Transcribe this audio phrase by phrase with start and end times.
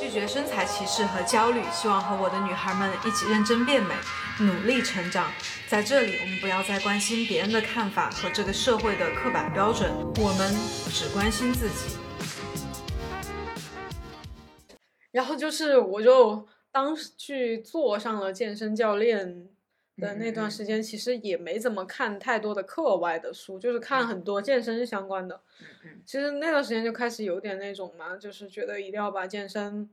[0.00, 3.94] 拒绝身材歧视和焦虑，希望和我的女孩们一起认真变美，
[4.38, 5.30] 努力成长。
[5.68, 10.56] 在这里，我们不要再关心别人的看法和这个社会的刻板标准，我们
[10.90, 11.98] 只关心自己。
[15.12, 19.50] 然后就是，我就当时去做上了健身教练
[20.00, 25.40] 的那段时间，其实也没怎么看太多的课外的书，就是看很多健身相关的。
[25.60, 29.88] 嗯其实那段时间就开始有点那种嘛，就是觉得一定要把健身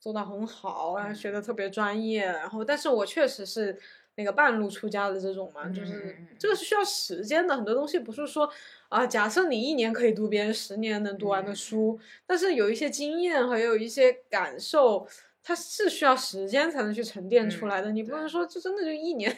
[0.00, 2.24] 做到很好，然后学的特别专业。
[2.24, 3.78] 然后，但是我确实是
[4.16, 8.50] 那个半路出家的这种嘛，就是这个是需要时间的，很多东西不是说
[8.88, 15.06] 啊，假设你一年可以读别人十年能读完的嗯书，但是有一些经验和有一些感受。
[15.42, 19.34] 它是需要时间才能去沉淀出来的，嗯你不能说就真的就一年，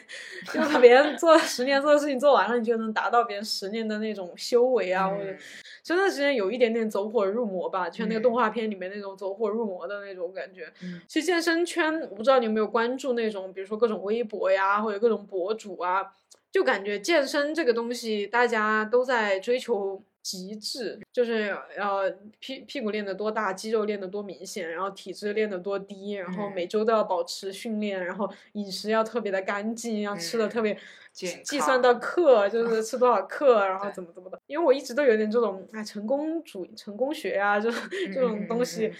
[0.53, 5.37] 就把别人做十年做的事情做完了，你就能达到别人十年的那种修为啊，或者嗯。
[5.83, 8.35] 真的时间有一点点走火入魔吧，就像那个动嗯。
[8.35, 10.71] 画片里面那种走火入魔的那种感觉。
[10.81, 11.01] 嗯。
[11.07, 16.13] 其实健身圈，我不知道你有没有关注那种，比如说各种微博呀，或者各种博主啊，
[16.51, 22.01] 就感觉健身这个东西，大家都在追求极致，就是要
[22.39, 30.75] 屁屁股练得多大，肌肉练得多明显，然后体质练得多低，然后嗯每周都要保持训练，然后饮食要特别的干净，要吃的特别。
[31.11, 34.39] 健计算到克，就是吃多少 克，然后怎么怎么的。
[34.47, 38.91] 因为我一直都有点这种哎成功主、成功学啊，这种这种嗯东西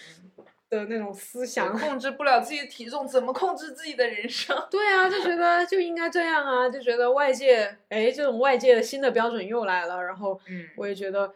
[0.73, 1.77] 的那种思嗯想。
[1.77, 4.55] 控制不了自己的体重，怎么控制自己的人生？
[4.69, 11.33] 对啊，就觉得就应该这样啊，就觉得外界哎这种外界的新的标准又来了，然后嗯我也觉得，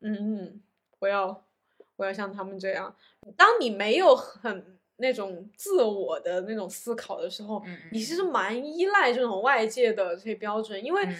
[0.00, 0.60] 嗯嗯，
[0.98, 1.42] 我要
[1.96, 2.94] 我要像他们这样。
[3.36, 11.14] 当你没有很那种自我的那种思考的时候，嗯你其实蛮依赖这种外界的这些标准，因为嗯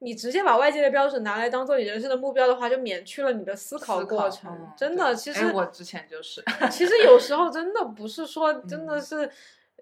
[0.00, 4.50] 你直接把外界的标准拿来当做你人生的目标的话，就免去了你的思考过程。
[4.52, 9.30] 嗯真的，其实哎我之前就是，其实有时候 真的不是说真的嗯是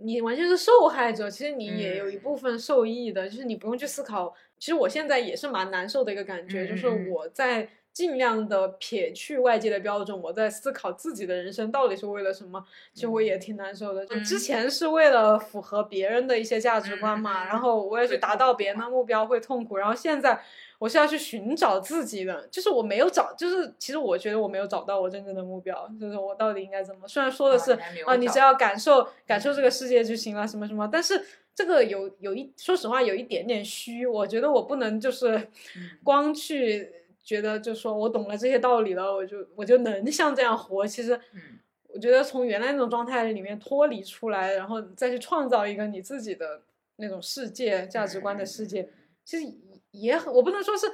[0.01, 4.33] 你完全是受害者，其实你也有一嗯部分受益的，就是你不用去思考。
[4.59, 7.69] 其实我现在也是蛮难受的一个感觉，就是我在
[7.99, 12.65] 尽量的撇去外界的标准，我在思考自己的人生到底是为了什么。
[12.95, 14.07] 其实我也挺难受的。
[14.07, 20.41] 就之嗯前是为了符合别人的一些价值观嘛，然后我也去达到别人的目标会痛苦，然后现在。
[20.81, 27.09] 我是要去寻找自己的，就是我没有找，就是其实我觉得我没有找到我真正的目标，就是我到底应该怎么？
[27.09, 27.73] 虽然说的是
[28.07, 31.21] 啊你只要感受感受这个世界就行了，什么什么，但是
[31.53, 35.37] 这个有有一说实话有一点点虚，我觉得我不能就是
[35.77, 36.89] 嗯光去
[37.29, 41.15] 觉得就说我懂了这些道理了，我就我就能像这样活，其实。
[41.35, 41.59] 嗯
[41.91, 46.61] 我觉得从原来那种状态里面脱离出来，然后再去创造一个你自己的
[46.97, 48.87] 那种世界、价值观的世界，
[49.25, 49.55] 其实
[49.93, 50.87] 也很，我不能说是，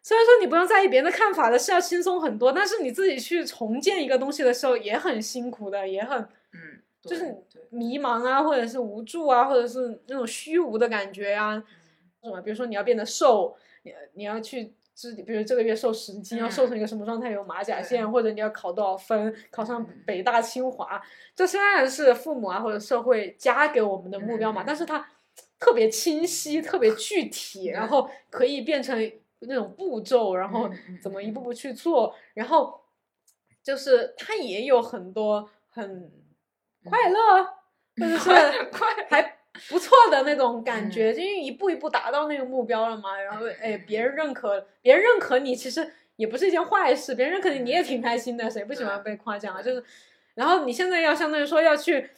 [0.00, 6.16] 虽然说你不用在意别人的看法的是要轻松很多，但是你自己去重建一个东西的时候也很辛苦的，也很
[6.52, 7.36] 嗯，就是
[7.70, 11.60] 迷茫啊，或者是无助啊，或者是那种虚无的感觉呀、
[12.22, 14.72] 什么，比如说你要变得瘦，你你要去。
[14.98, 17.30] 知，比如这个月瘦十斤，要瘦成一个什么状态？
[17.30, 20.02] 有马甲线，或者你要考多少分，考上嗯。
[20.04, 21.00] 北大清华，
[21.36, 25.06] 这虽然是父母啊或者社会加给我们的目标嘛，嗯但是它
[25.60, 28.98] 特别清晰、特别具体，然后可以变成
[29.38, 30.68] 那种步骤，然后
[31.00, 31.34] 怎么一嗯。
[31.34, 32.80] 步步去做，然后
[33.62, 36.10] 就是它也有很多很
[36.84, 37.44] 快乐，
[37.96, 38.88] 或者是 嗯快。
[39.08, 39.37] 还
[39.68, 43.20] 不错的那种感觉，因为一步一步达到那个目标了嘛。
[43.20, 49.62] 然后哎，别人认可，别人认可你，其实也不是一件坏事，别人认可你，你也挺开心的，谁不喜欢被夸奖啊？
[49.62, 49.84] 就是，
[50.34, 52.10] 然后你现在要相当于说要去。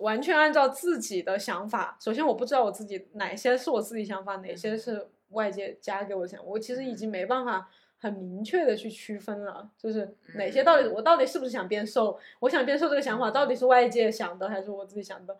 [0.00, 15.34] 完全按照自己的想法，首先我不知道我自己哪些是我自己想法，哪些是外界加给我的想法，我其实已经没办法很明确的去区分了，就是哪些到底我到底是不是想变瘦，我想变瘦这个想法到底是外界想的还是我自己想的，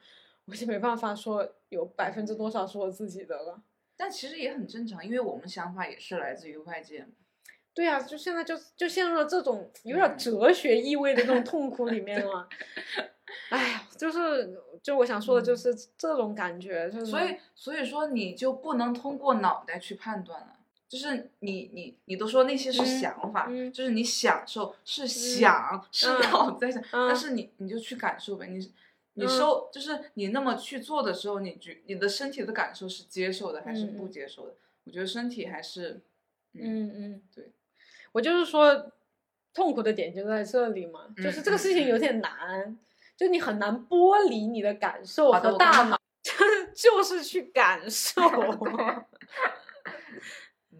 [0.47, 3.61] 我就没办法说有百分之多少是我自己的了。
[3.97, 7.09] 但其实也很正常，因为我们想法也是来自于外界嘛。
[7.75, 12.49] 对呀、就现在就就陷入了这种有点哲学意味的这种痛苦里面了。
[13.51, 20.55] 哎呀，就是就我想说的就是这种感觉，就是所以所以说你就不能通过脑袋去判断了。
[20.89, 28.73] 就是你你你都说那些是嗯想法，嗯就是你享受是想、是嗯脑子在想，嗯但是你你就去感受呗，你
[29.17, 29.29] 你嗯。
[29.29, 34.55] 收、就是你那么去做的时候，你觉你的身体的感受是接受的还是不接受的？
[34.85, 36.01] 我觉得身体还是
[36.55, 37.51] 嗯嗯，对，
[38.13, 38.93] 我就是说，
[39.53, 42.79] 痛苦的点就在这里嘛，就是这个事情有点难，
[43.17, 48.23] 就你很难剥离你的感受和大脑，就 是就是去感受，
[50.71, 50.79] 嗯，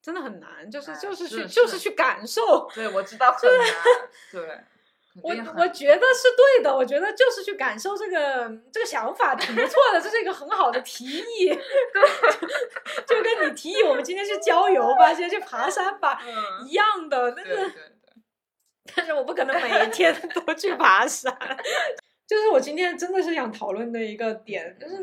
[0.00, 1.78] 真的很难，就是哎就是去是就是是。
[1.78, 3.74] 去感受，对，我知道很难，
[4.30, 4.60] 对，
[5.22, 11.48] 我我觉得是对的，我觉得就是去感受这个这个想法挺不错的，这是一个很好的提议。
[13.06, 17.72] 就跟你提议我们今天去郊游吧，今天去爬山吧嗯一样的，但是
[18.96, 21.32] 但是我不可能每天都去爬山。
[22.26, 24.96] 就是我今天真的是想讨论的一个点，就是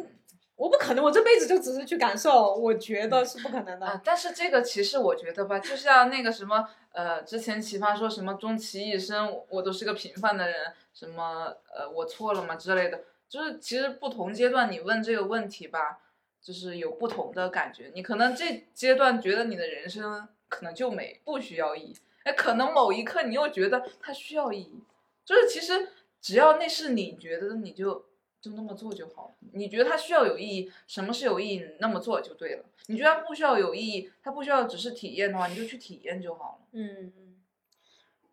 [0.62, 3.88] 我不可能，我这辈子就只是去感受，我觉得是不可能的。
[3.88, 15.98] 啊，但是这个其实我觉得吧，就像那个什么，呃，之前奇葩说什么终其一生我都是个平凡的人，什么呃我错了吗之类的，就是其实不同阶段你问这个问题吧，
[16.40, 17.92] 就是有不同的感觉。
[17.96, 24.84] 你可能这阶段觉得你的人生可能就没不需要意义，哎，可能某一刻你又觉得它需要意义，
[25.26, 25.90] 就是其实
[26.22, 28.06] 只要那是你觉得，你就
[28.42, 29.34] 就那么做就好了。
[29.54, 32.66] 你觉得它需要有意义，什么是有意义，你那么做就对了。
[32.88, 36.68] 你觉得它不需要有意义，它不需要只是体验的话，你就去体验就好了。
[36.72, 37.36] 嗯嗯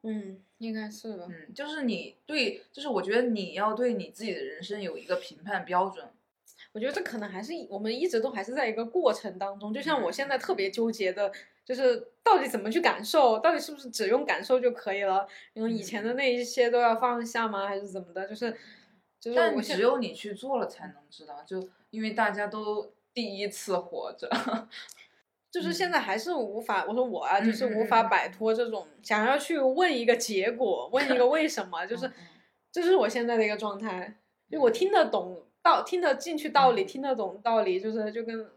[0.02, 1.26] 嗯，应该是的。
[1.28, 6.08] 嗯，就是你对，就是我觉得你要对你自己的人生有一个评判标准。
[6.72, 11.32] 我觉得这可能还是我们一直都还是在一个过程当中，就像我现在特别纠结的，
[11.64, 15.26] 就是到底怎么去感受，到底是不是只用感受就可以了？
[15.55, 17.66] 因为以前的那一些都要放下吗？
[17.66, 18.26] 还是怎么的？
[18.26, 18.55] 就是
[19.35, 24.29] 但只有你去做了才能知道，就因为大家都第一次活着。
[25.51, 32.13] 就是现在还是无法，我说我啊，就是无法摆脱这种想要去问一个结果，问一个为什么，就是嗯
[32.71, 34.19] 这是我现在的一个状态，
[34.51, 36.87] 就我听得懂道，听得进去道理，嗯。
[36.87, 38.51] 听得懂道理，就是就跟，呃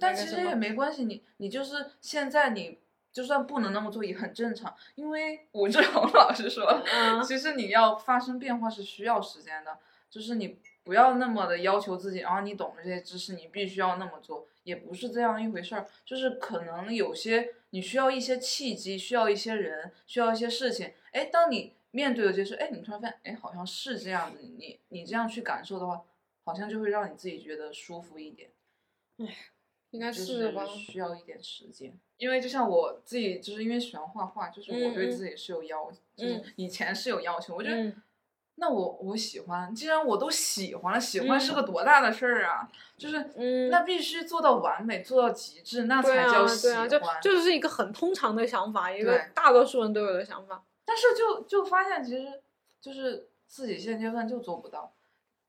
[0.00, 2.80] 但其实也没关系，你你就是现在你
[3.12, 7.22] 就算不能那么做也很正常，因为武志红 老师说，嗯。
[7.22, 9.78] 其实你要发生变化是需要时间的，
[10.12, 26.04] 就是你不要那么的要求自己，然后你懂了这些知识，你必须要那么做，也不是这样一回事儿，就是可能有些你需要一些契机，需要一些人，需要一些事情，哎，当你面对了这些事，哎，你突然发现，哎，好像是这样子，你你这样去感受的话，
[26.44, 28.50] 好像就会让你自己觉得舒服一点。
[29.16, 29.26] 哎
[29.92, 36.44] 应该就是吧，需要一点时间，因为就像我自己，就是因为喜欢画画，就是我对自己是有要，就是嗯。
[36.56, 38.02] 以前是有要求，我觉得、嗯
[38.62, 47.20] 那我我喜欢，既然我都喜欢了，喜欢是嗯个多大的事儿啊，就是嗯，那必须做到完美，做到极致，那才叫喜对啊，就欢。
[47.20, 50.62] 就是一个很通常的想法，一个对大多数人都有的想法。
[50.84, 52.40] 但是就就发现，其实
[52.80, 54.92] 就是自己现阶段就做不到。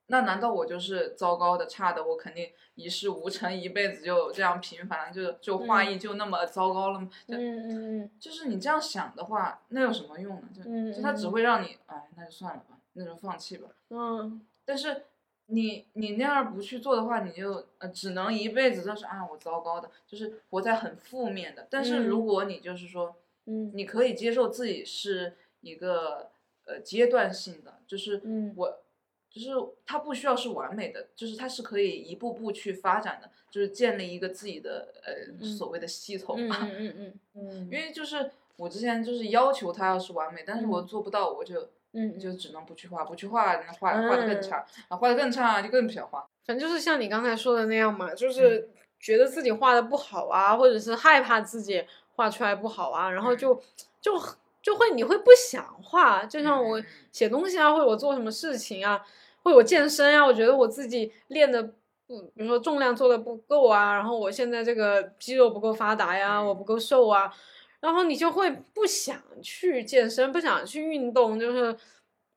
[0.07, 2.04] 那难道我就是糟糕的、差的？
[2.04, 7.07] 我肯定一事无成，一辈子就这样平凡，就就画嗯艺就那么糟糕了吗？
[7.27, 10.48] 就嗯嗯嗯就是你这样想的话，那有什么用呢？
[10.56, 13.69] 就嗯就它只嗯会让你，哎，那就算了吧，那就放弃吧。
[13.90, 15.04] 嗯但是
[15.48, 21.68] 你你那样不去做的话，你就呃只能一辈子都是啊我糟糕的，就是活在很负面的。
[21.69, 26.30] 但是如嗯果你就是说，嗯你可以接受自己是一个
[26.66, 28.80] 呃阶段性的，就是嗯我。
[29.34, 29.50] 就是
[29.84, 35.12] 它不需要是完美的，就是它是可以一步步去发展的，就是建立一个自己的呃
[35.42, 36.60] 嗯所谓的系统嗯吧。
[36.62, 37.19] 嗯嗯嗯
[37.50, 42.19] 嗯，因为就是我之前就是要求它要是完美，但是我嗯做不到，我就嗯。
[42.19, 44.42] 就只能不去画，不去画，那画画的更嗯。
[44.42, 44.57] 差，
[44.90, 46.25] 然后画的更差就更不想画。
[46.45, 48.16] 反正就是像你刚才说的那样嘛，嗯。
[48.16, 48.69] 就是
[49.00, 51.84] 觉得自己画的不好啊，或者是害怕自己
[52.16, 53.38] 画出来不好啊，然后嗯。
[53.38, 53.56] 就
[54.01, 54.12] 就
[54.62, 56.81] 就会你会不想画，就像我
[57.12, 59.03] 写东西啊，或者我做什么事情啊，
[59.44, 61.62] 或者我健身啊，我觉得我自己练的
[62.08, 66.46] 不，比如说重量做的不够啊，然后我现在这个肌肉不够发达呀，嗯。
[66.48, 67.34] 我不够瘦啊，
[67.84, 71.75] 然后你就会不想去健身，不想去运动，就是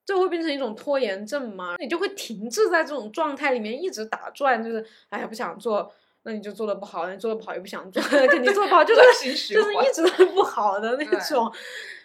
[0.05, 1.77] 这会变成一种拖延症嘛？
[1.79, 5.89] 你就会停滞在这种状态里面，一直打转，就是哎呀不想做，
[6.25, 11.53] 那你就做的不好，你做的不好又不想做，肯定做得不好 就是就是一直都不好的那种。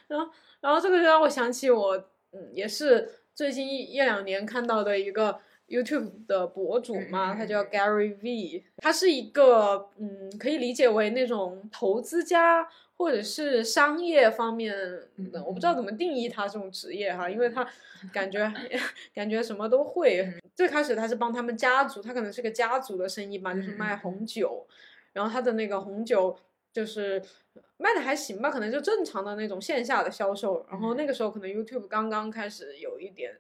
[0.08, 1.98] 然后，然后这个就让我想起我，
[2.34, 12.68] 嗯，也是最近一一两年看到的一个 YouTube 的博主嘛，他叫嗯 Gary V，他是一个嗯，可以理解为那种投资家
[13.02, 14.76] 或者是商业方面
[15.16, 17.68] 嗯的，我不知道怎么定义他这种职业哈，因为他
[18.14, 18.40] 感觉
[19.16, 20.32] 感觉什么都会。
[20.56, 24.68] 最开始他是帮他们家族，他可能是个家族的生意吧，就是卖红酒，
[25.14, 26.38] 然后他的那个红酒
[26.72, 27.20] 就是
[27.78, 30.64] 卖的还行吧，可能就正常的那种线下的销售。
[30.70, 33.36] 然后那个时候可能 YouTube 刚刚开始有一点，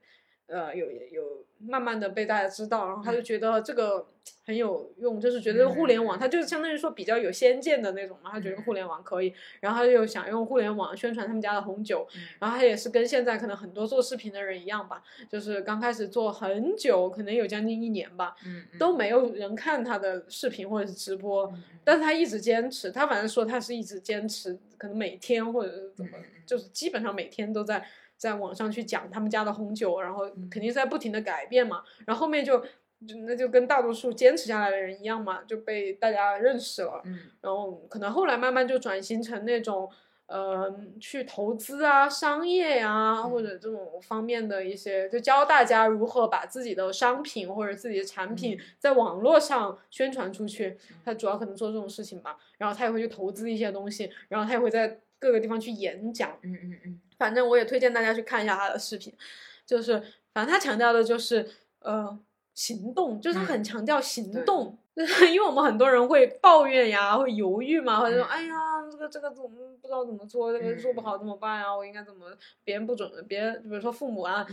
[0.51, 4.05] 呃，有有慢慢的被大家知道，然后他就觉得这个
[4.45, 12.21] 很有用，就是觉得互联网嗯它就是相当于说比较有先见的那种嘛，他觉得互联网可以，然后他就想用互联网宣传他们家的红酒，嗯。
[12.39, 18.35] 然后他也是跟现在可能很多做视频的人一样吧，就是刚开始做很久，可能有将近一年吧，
[18.77, 26.11] 都没有人看他的视频或者是直播，嗯但是他一直坚持，他反正说他是一直坚持，可能每天或者是怎么
[26.45, 27.83] 就是基本上每天都在
[28.21, 32.59] 在网上去讲他们家的红酒，然后嗯肯定是在不停的改变嘛，然后后面就
[33.07, 39.89] 就那就跟大多数坚持下来的人一样嘛，就被大家认识了，嗯然后可能后来慢慢就转型成那种。
[40.27, 50.77] 呃，去投资啊、商业呀、或者这种方面的一些，就教大家如何把自己的商品或者自己的产品嗯在网络上宣传出去。
[51.03, 56.31] 他主要可能做这种事情吧，然后他也会去投资一些东西，然后他也会在各个地方去演讲。
[56.43, 59.13] 嗯嗯嗯反正我也推荐大家去看一下他的视频，
[59.63, 59.93] 就是
[60.33, 61.47] 反正他强调的就是
[61.81, 62.17] 呃
[62.55, 68.55] 行动，就是他很嗯强调行动，就 是因为我们很多人会抱怨呀，会犹豫嘛，或者说嗯哎呀
[68.91, 69.49] 这个这个怎么
[69.79, 71.75] 不知道怎么做，这个做不好怎么办呀？
[71.77, 72.25] 我应该怎么
[72.63, 74.45] 别人不准别人比如说父母啊。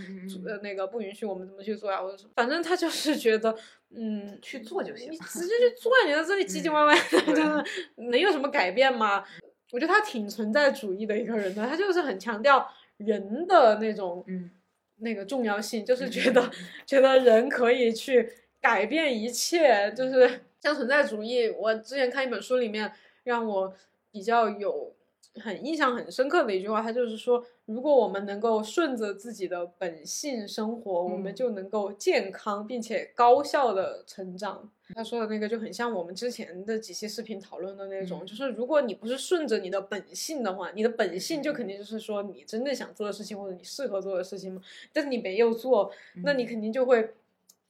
[0.46, 3.56] 呃，那个不允许我们怎么去做呀，或者什么，反正他就是觉得，
[3.90, 5.16] 嗯，去做就行你。
[5.18, 7.64] 直接去做，你在这里唧唧歪歪的，嗯 就是
[8.10, 9.24] 能有什么改变吗？
[9.70, 14.50] 我觉得他挺存在主义的一个人的，他就是很强调人的那种嗯
[14.96, 16.50] 那个重要性，就是嗯觉得
[16.86, 21.48] 觉得人可以去改变一切，就是 像存在主义。
[21.50, 22.90] 我之前看一本书里面，
[23.24, 23.72] 让我
[24.10, 24.94] 比较有
[25.36, 34.70] 很印象很深刻的一句话，他就是说，如果我们能够顺着自己的本性生活，我们嗯就能够健康并且高效的成长。
[34.94, 44.62] 他说的那个就很像我们之前的几期视频讨论的那种，嗯就是如果你不是顺着你的本性的话，你的本性就肯定就是说你真正想做的事情或者你适合做的事情嘛。
[44.92, 45.92] 但是你没有做，
[46.24, 47.14] 那你肯定就会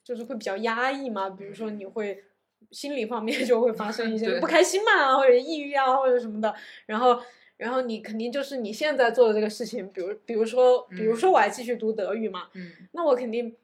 [0.04, 1.28] 就是会比较压抑嘛。
[1.28, 2.22] 比如说你会
[2.70, 6.54] 心理方面 就会发生一些不开心嘛，或者抑郁啊，或者什么的。
[6.86, 7.20] 然后，
[7.58, 12.70] 然后你肯定就是你现在做的这个事情，比如比如说，比如说我还继续读德语嘛，嗯。
[12.92, 13.54] 那我肯定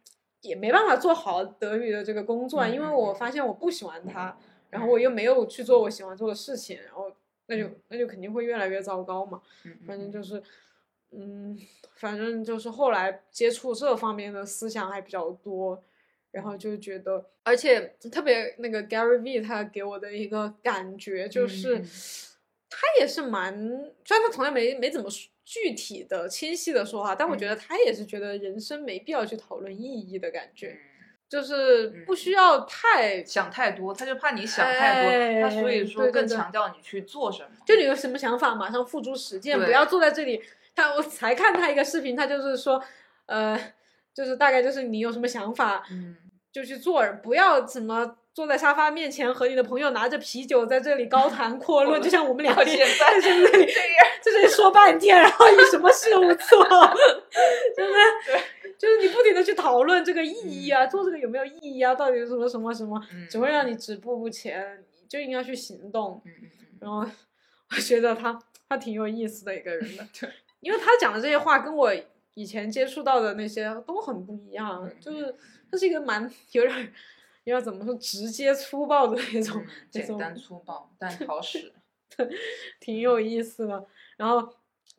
[0.43, 4.37] 也没办法做好德语的这个工作啊，因为我发现我不喜欢它，
[4.69, 7.11] 然后我又没有去做我喜欢做的事情，然后
[7.47, 9.41] 那就那就肯定会越来越糟糕嘛。
[9.65, 10.43] 嗯，反正就是，
[11.13, 11.59] 嗯，
[11.95, 15.83] 反正就是后来接触这方面的思想还比较多，
[16.33, 21.81] 然后就觉得，而且特别那个 Gary V 他给我的一个感觉就是，
[22.77, 23.55] 他也是蛮，
[24.05, 25.09] 虽然他从来没没怎么
[25.45, 30.79] 具体的、清晰的说话，但我嗯觉得他也是觉得人生没必要去讨论意义的感觉，嗯
[31.29, 33.25] 就是不需要太。
[33.25, 37.51] 想太多，他就怕你想太多，他所以哎说更强调你去做什么。
[37.67, 40.43] 就你有什么想法，马上付诸实践，不要坐在这里。
[40.75, 42.83] 他我才看他一个视频，他就是说，
[43.27, 43.59] 呃，
[44.13, 46.17] 就是大概就是你有什么想法嗯，
[46.53, 53.67] 就去做，不要怎么坐在沙发面前和你的朋友拿着啤酒在这里高谈阔论， 就像我们两个现在在这里
[54.21, 56.65] 在这里说半天，然后你什么事都不做，
[57.77, 57.99] 真的。
[58.77, 66.21] 就是你不停的去讨论这个意义啊，做这个有没有意义啊，到底是什么什么什么，嗯只会让你止步不前，你就应该去行动。
[66.81, 67.07] 然后
[67.71, 68.37] 我觉得他
[68.69, 70.29] 他挺有意思的一个人的，对，
[70.61, 71.95] 因为他讲的这些话跟我
[72.35, 75.35] 以前接触到的那些都很不一样，嗯就是
[75.71, 76.93] 他是一个蛮 有点
[77.53, 81.73] 儿有点儿怎么说直接粗暴的那种嗯，简单粗暴但好使。
[82.79, 83.85] 挺有意思的。
[84.17, 84.49] 然后，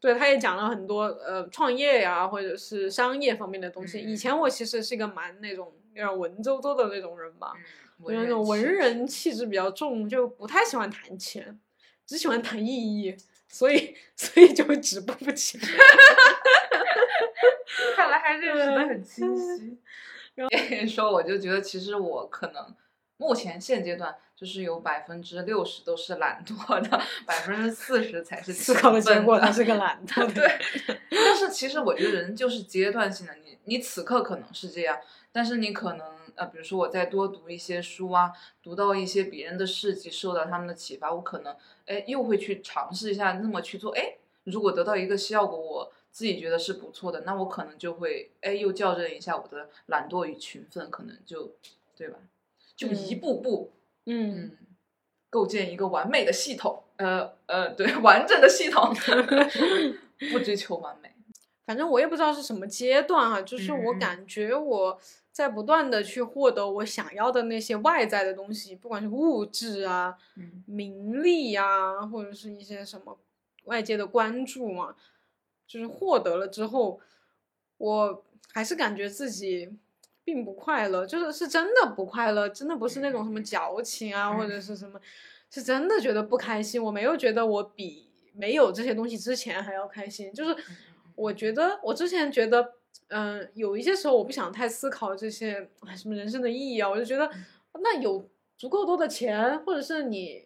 [0.02, 4.02] 对，他也讲了很多呃创业呀，或者是商业方面的东西。
[4.02, 7.64] 嗯以前我其实是一个蛮那种有点文绉绉的那种人吧，嗯，
[8.02, 11.58] 我觉得那种文人气质比较重，就不太喜欢谈钱，
[12.06, 13.16] 只喜欢谈意义，
[13.48, 15.62] 所以 所以就会止步不前。
[17.96, 19.78] 看来还认识的嗯很清晰。
[20.36, 22.76] 跟你说，我就觉得其实我可能
[23.18, 30.34] 目前现阶段就是有百分之六十都是懒惰的，百分之四十才是思考的结果，他是个懒 惰的。
[30.34, 35.00] 对， 但是其实我觉得人就是阶段性的，你你此刻可能是这样，
[35.32, 51.54] 但是你可能呃，比如说我再多读一些书啊，读到一些别人的事迹，受到他们的启发，我可能哎又会去尝试一下那么去做，哎，如果得到一个效果，我自己觉得是不错的，那我可能就会哎又校正一下我的懒惰与勤奋，可能就
[51.94, 52.18] 对吧？
[52.74, 53.74] 就一嗯步步
[54.06, 54.58] 嗯，嗯，
[55.30, 58.96] 构建一个完美的系统，呃呃，对， 完整的系统，
[60.32, 61.12] 不追求完美。
[61.66, 64.98] 反正我也不知道是什么阶段啊，就是我感觉我
[65.34, 73.18] 在不断的去获得我想要的那些外在的东西，不管是物质啊、嗯名利啊、或者是一些什么
[73.66, 74.96] 外界的关注嘛，
[75.68, 77.00] 就是获得了之后，
[77.78, 79.70] 我还是感觉自己
[80.24, 85.00] 并不快乐，就是是真的不快乐，真的不是那种什么矫情啊，或者是什么，
[85.50, 86.84] 是真的觉得不开心。
[86.84, 90.56] 我没有觉得我比没有这些东西之前还要开心，就是
[91.16, 92.74] 我觉得我之前觉得，
[93.10, 97.30] 嗯、有一些时候我不想太思考这些哎什么人生的意义啊，我就觉得
[97.74, 100.45] 那有足够多的钱，或者是你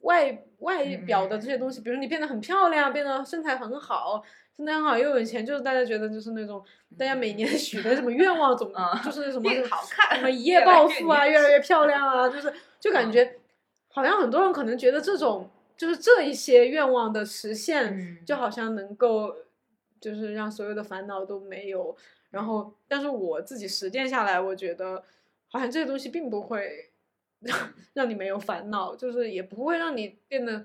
[0.00, 4.22] 外外表的这些东西，比如你变得很漂亮，变得身材很好。
[4.56, 6.60] 身材很好又有钱，就是大家觉得就是那种
[6.98, 13.36] 大家每年许的什么愿望总，嗯就是什么好看什么一夜暴富啊，越来越漂亮啊，就是就感觉
[13.88, 19.36] 好像很多人可能觉得这种就是这一些愿望的实现，嗯就好像能够
[20.00, 21.96] 就是让所有的烦恼都没有。
[22.30, 25.04] 然后，但是我自己实践下来，我觉得
[25.48, 26.87] 好像这些东西并不会
[27.40, 27.58] 让
[27.94, 30.64] 让你没有烦恼，就是也不会让你变得。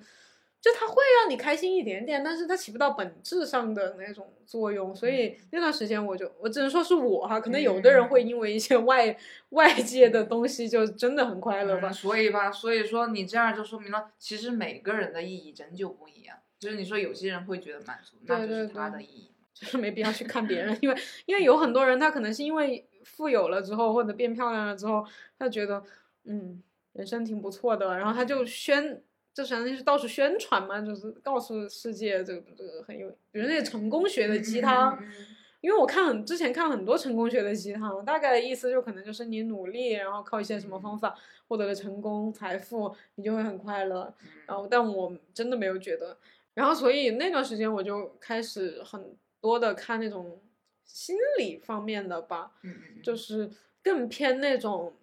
[0.62, 9.14] 就它会让你开心一点点，但是它起不到本质上的那种作用，所以那段时间我就我只能说是我哈，可能有的人会因为一些外
[9.50, 16.38] 外界的东西就真的很快乐吧嗯，所以吧，所以说你这样就说明了，其实每个人的意义真就不一样。
[16.58, 19.30] 就是你说有些人会觉得满足，那就是他的意义。
[19.54, 25.06] 就是没必要去看别人， 因为因为有很多人他可能是因为富有了之后或者变漂亮了之后，
[25.38, 25.84] 他觉得
[26.26, 26.62] 嗯
[26.94, 29.02] 人生挺不错的，然后他就宣。
[29.36, 35.26] 就相当于是到处宣传嘛，就是告诉世界这个这个很有，比如那些成功学的鸡汤，嗯嗯嗯
[35.60, 41.16] 因为我看很之前看很多成功学的鸡汤，大概的意思就可能就是你努力，然后靠一些什么方法
[41.48, 44.14] 获得了成功、财富，你就会很快乐。
[44.22, 46.16] 嗯然后，但我真的没有觉得。
[46.54, 50.40] 然后，所以那段时间我就开始很多的看那种
[50.86, 52.52] 心理方面的吧，
[53.02, 53.50] 就是
[53.82, 54.94] 更偏那种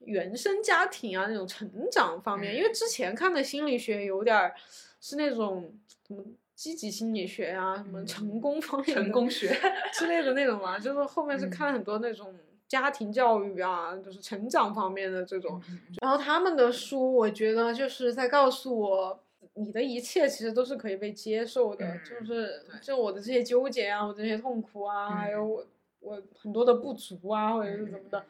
[0.00, 4.54] 原生家庭啊那种成长方面，因为之前看的心理学有点儿
[5.00, 5.72] 是那种
[6.06, 6.22] 什么
[6.54, 9.48] 积极心理学啊，什么嗯成功方面的成功学
[9.92, 11.50] 之类的那种嘛，就是后面是嗯。
[11.50, 12.34] 看了很多那种
[12.68, 15.60] 家庭教育啊，就是成长方面的这种。
[16.00, 19.20] 然后他们的书，我觉得就是在告诉我，
[19.54, 25.48] 你的一切其实都是可以被接受的，嗯就是就我的这些纠结啊，我这些痛苦啊，还有嗯。
[25.50, 25.66] 我
[26.00, 28.24] 我很多的不足啊，或者是怎么的嗯。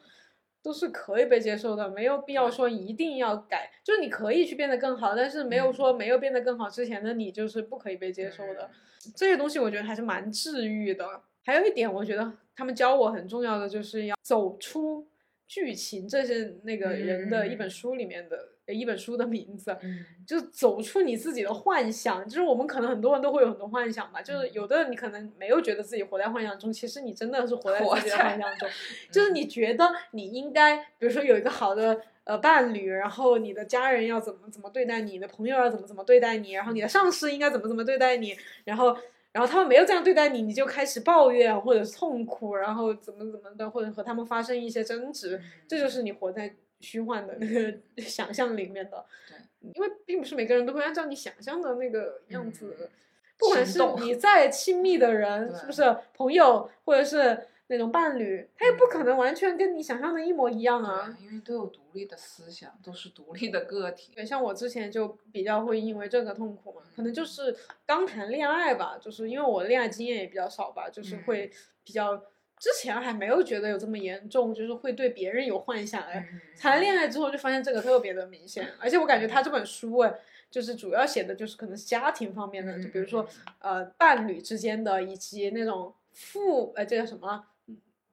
[0.63, 8.69] 都是可以被接受的，没有必要说一定要改，就是你可以去变得更好，但是没有嗯说没有变得更好之前的你就是不可以被接受的。
[9.15, 11.05] 这些东西我觉得还是蛮治愈的。
[11.43, 15.07] 还有一点，我觉得他们教我很重要的就是要走出
[15.47, 22.27] 剧情，这是那个人的一本嗯书里面的、呃一本书的名字，嗯就走出你自己的幻想。
[22.27, 28.69] 就是我们可能很多人都会有很多幻想吧，就是嗯有的人你可能没有觉得自己活在幻想中，其实你真的是活在自己的幻想中，
[29.11, 32.01] 就是你觉得你应该，比如说有一个好的。
[32.23, 38.95] 呃，伴侣，然后你的家人要怎么怎么对待你，你的朋友要怎么怎么对待你，然后你的上司应该怎么怎么对待你，然后
[39.31, 49.05] 然后他们没有这样对待你，你就开始抱怨或者是痛苦，然后怎么怎么的，或者和他们发生一些争执，嗯这就是你活在虚幻的那个想象里面的。
[49.29, 49.37] 对，
[49.75, 52.89] 因为并不是每个人都会按照你想象的那个样子，嗯
[53.37, 61.17] 不管是你再亲密的人，是不是朋友或者是那种伴侣，他也不可能完全跟你想象的一模一样啊。
[61.19, 64.11] 因为都有独立的思想，都是独立的个体。
[64.13, 71.51] 对，像我之前就比较会因为这个痛苦嘛，可能就是刚谈恋爱吧，就是因为我恋爱经验也比较少吧，就是嗯会
[71.83, 72.21] 比较
[72.61, 76.03] 之前还没有觉得有这么严重，就是会对别人有幻想。
[76.03, 80.13] 哎，嗯谈恋爱之后就发现这个特别的明显，而且我感觉他这本书哎，
[80.51, 87.47] 就是主要写的就是可能是家庭方面的，就比如说呃伴侣之间的，以及那种父呃这叫什么。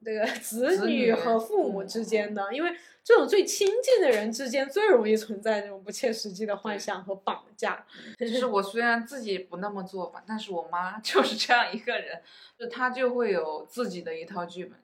[0.04, 2.70] 这个 子子女女和父母之间的，因为
[3.02, 7.84] 这种最亲近的人之间最容易存在这种不切实际的幻想和绑架。
[8.18, 12.20] 就是我虽然自己不那么做吧，但是我妈 就是这样一个人，
[12.58, 14.78] 就她就会有自己的一套剧本，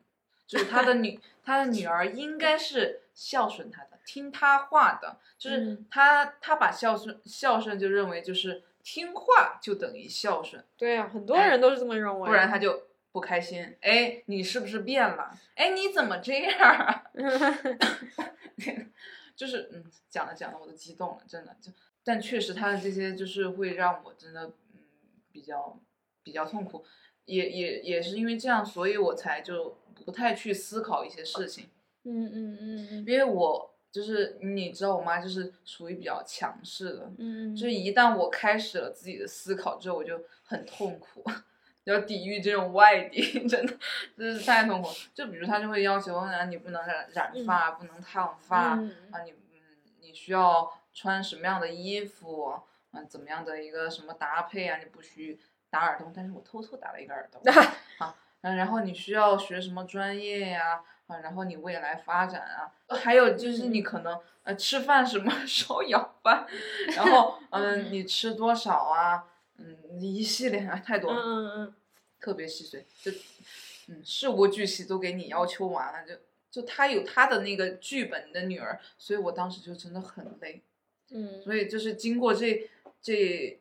[0.46, 12.26] 就是她的女 她的女儿应该是孝顺她的，听她话的，就是嗯她她把孝顺孝顺就认为就是听话就等于孝顺，对啊，很多哎人都是这么认为。
[12.26, 12.82] 不然她就
[13.14, 13.76] 不开心。
[13.80, 15.32] 哎，你是不是变了？
[15.54, 17.04] 哎，你怎么这样啊？
[19.36, 21.70] 就是嗯，讲着讲着我都激动了，真的就，
[22.02, 24.80] 但确实他的这些就是会让我真的嗯
[25.30, 25.78] 比较
[26.24, 26.84] 比较痛苦，
[27.26, 31.68] 也也也是因为这样，所以我才就不太去思考一些事情，
[32.02, 41.24] 嗯嗯嗯嗯因为我就是你知道我妈就是属于比较强势的，嗯，就是一旦我开始了自己的思考之后，我就很痛苦，
[41.84, 43.74] 要抵御这种外敌， 真的
[44.16, 44.88] 真是太痛苦。
[45.14, 49.60] 就比如他就会要求啊，你不能染染发，不能烫发，嗯啊，你嗯，
[50.00, 52.60] 你需要穿什么样的衣服，
[52.92, 55.38] 啊，怎么样的一个什么搭配啊，你不许
[55.70, 57.40] 打耳洞，但是我偷偷打了一个耳洞
[57.98, 66.46] 啊，嗯，然后你需要学什么专业呀，啊，然后你未来发展啊，还有就是你可能呃吃饭什么时候舀饭，
[66.96, 69.24] 然后 嗯你吃多少啊，
[69.58, 71.74] 嗯一系列啊太多嗯了，嗯嗯，
[72.20, 73.12] 特别细碎，就
[73.88, 80.62] 嗯事无巨细都给你要求完了，就就他有他的那个剧本的女儿，所以我当时就真的很累。
[81.10, 82.68] 嗯，所以就是经过这
[83.00, 83.60] 这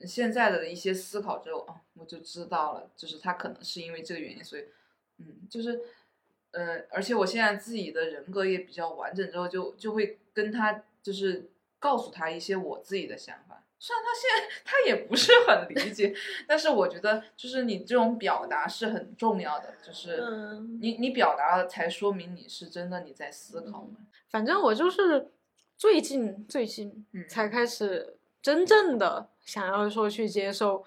[0.00, 4.64] 现在的一些思考之后啊，我就知道了，就是他可能是因为这个原因，所以
[5.18, 5.80] 嗯，就是
[6.52, 13.63] 呃，而且我现在自己的人格也比较完整之后，就就会跟他就是告诉他一些我自己的想法。
[13.84, 16.14] 虽然他现在他也不是很理解，
[16.48, 23.98] 但是我觉得就是你这种表达是很重要的，就是嗯你你表达了才说明你是真的你在思考嘛。
[24.30, 25.30] 反正我就是
[25.76, 30.82] 最近最近嗯才开始真正的想要说去接受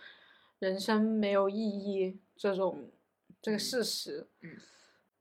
[0.57, 2.89] 人生没有意义这种
[3.43, 4.25] 这个事实。
[4.41, 4.57] 嗯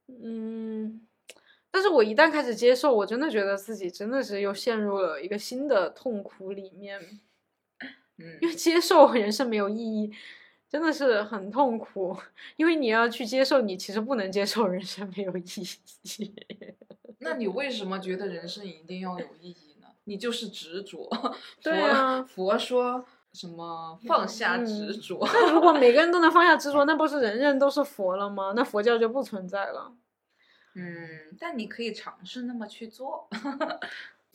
[0.08, 1.06] 嗯
[1.70, 7.20] 但是我一旦开始接受，我真的觉得自己真的是又陷入了一个新的痛苦里面，
[8.18, 10.12] 嗯因为接受人生没有意义。
[10.68, 12.14] 真的是很痛苦，
[12.56, 15.44] 因为你要去接受，你其实不能接受人生没有意
[16.18, 16.34] 义。
[17.20, 19.86] 那你为什么觉得人生一定要有意义呢？
[20.04, 21.08] 你就是执着。
[21.62, 25.20] 对啊佛说什么放下执嗯着？
[25.32, 28.52] 那如果每个人都能放下执着， 那不是人人都是佛了吗？
[28.56, 29.92] 那佛教就不存在了。
[30.74, 33.28] 嗯，但你可以尝试那么去做。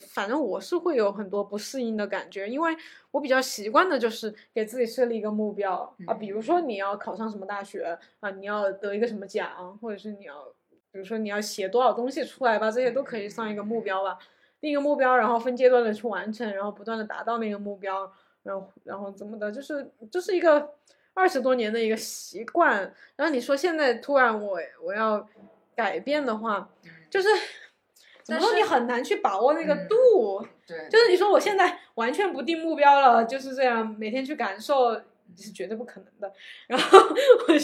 [0.08, 2.76] 反正我是会有很多不适应的感觉，因为
[3.10, 10.44] 我比较习惯的就是给自己设立一个目标啊，比如说你要考上什么大学啊，你要得一个什么奖，或者是你要，
[10.90, 14.18] 比如说你要写多少东西出来吧，这些都可以算一个目标吧，
[14.60, 18.12] 定一个目标，然后分阶段的去完成，然后不断的达到那个目标，
[18.42, 20.74] 然后然后怎么的，就是这、是一个
[21.14, 22.92] 二十多年的一个习惯。
[23.16, 25.26] 然后你说现在突然我我要
[25.74, 26.70] 改变的话，
[27.10, 27.28] 就是
[28.22, 30.46] 怎么说你很难去把握那个嗯度。
[30.66, 34.94] 对，就是你说我现在完全不定目标了，就是这样每天去感受
[35.36, 36.32] 是绝对不可能的。
[36.66, 37.54] 然后我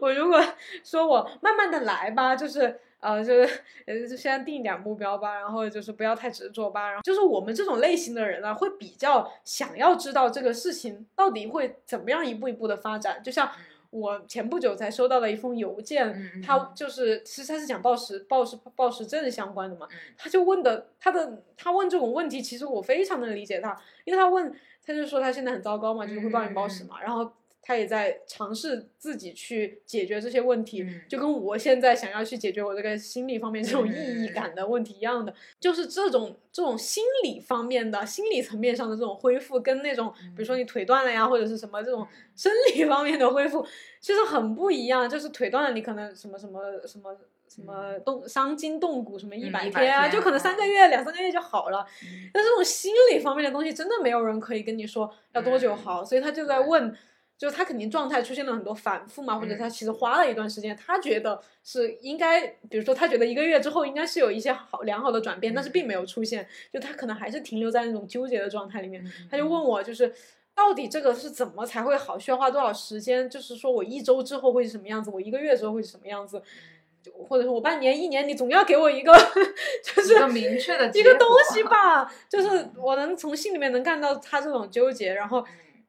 [0.00, 0.42] 我如果
[0.82, 6.88] 说我慢慢的来吧，就是呃就是呃就先定一点目标吧，然后就是不要太执着吧。
[6.88, 13.22] 然后就是我们这种类型的人呢，会比较想要知道这个事情到底会怎么样一步一步的发展。
[13.22, 13.50] 就像
[13.90, 19.86] 我前不久才收到了一封邮件，他嗯就是其实他是讲暴食暴食暴食症相关的嘛。
[19.90, 27.30] 嗯他就问的他的他问这种问题，其实我非常能理解他，因为他问他就说他现在很糟糕嘛，就是会暴饮暴食嘛，然后
[27.66, 43.66] 他也在尝试自己去解决这些问题，嗯就跟我现在想要去解决我这个心理方面这种意义感的问题一样的，就是这种这种心理方面的心理层面上的这种恢复，跟那种比如说你腿断了呀，或者是什么这种生理方面的恢复，
[44.00, 45.10] 其实很不一样。
[45.10, 47.16] 就是腿断了，你可能什么什么什么
[47.48, 51.84] 什么动伤筋动骨什么一嗯100百天啊，天就可能三个月、两三个月就好了。
[52.04, 56.96] 嗯但这种心理方面的东西，真的没有人可以跟你说要多久嗯好，所以他就在问。
[57.38, 69.04] 就是他肯定状态出现了很多反复嘛，或者嗯他其实花了一段时间，他觉得是应该，比如说他觉得一个月之后应该是有一些好良好的转变，但是并没有出现，就他可能还是停留在那种纠结的状态里面。
[69.04, 70.10] 嗯他就问我，就是
[70.54, 73.28] 到底这个是怎么才会好，需要花多少时间？
[73.28, 76.42] 就是说我一周之后会是什么样子，我一个月之后会是什么样子，
[77.02, 79.12] 就或者说我半年、一年，你总要给我一个，
[79.84, 85.44] 就是一个明确的一个东西吧，就是我能从心里面能看到他这种纠结，然后。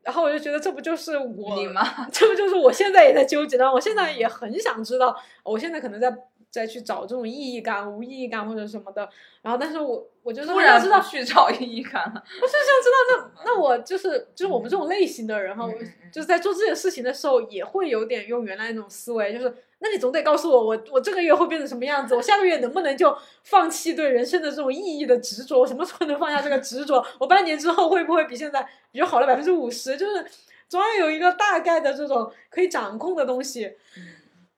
[0.07, 1.83] 然后我就觉得这不就是我你吗？
[2.13, 3.69] 这不就是我现在也在纠结的？
[3.69, 6.09] 我现在也很想知道，我现在可能在
[6.57, 9.07] 再去找这种意义感、无意义感或者什么的。
[9.43, 12.23] 然后，但是我我就是突然知道，不去找意义感了。
[12.41, 12.89] 我就想知
[13.21, 25.59] 道， 那那我就是就是我们这种类型的人哈，我嗯嗯嗯就是在做这件事情的时候，也会有点用原来那种思维，就是那你总得告诉我，我我这个月会变成什么样子，我下个月能不能就放弃对人生的这种意义的执着？
[25.59, 27.05] 我什么时候能放下这个执着？
[27.19, 29.95] 我半年之后会不会比现在比如好了百分之五十？
[29.95, 30.25] 就是
[30.67, 33.71] 总要有一个大概的这种可以掌控的东西。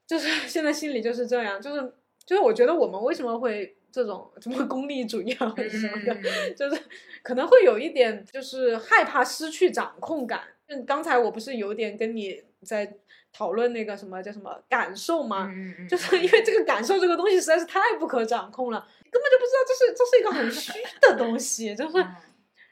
[0.10, 1.94] 就是 现在心里就是这样，就是
[2.26, 6.24] 就是我觉得我们为什么会这种什么功利主义啊或者什么的，嗯
[6.58, 6.82] 就是
[7.22, 10.42] 可能会有一点就是害怕失去掌控感。
[10.68, 12.92] 嗯，刚才我不是有点跟你在
[13.32, 15.48] 讨论那个什么叫什么感受吗？
[15.54, 18.80] 嗯就是 因为这个感受这个东西实在是太不可掌控了，
[19.12, 21.76] 根本就不知道这是这是一个很虚的东西。
[21.76, 22.04] 就是